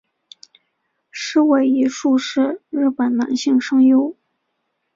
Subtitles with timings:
[1.11, 4.17] 矢尾一树是日本男性声优。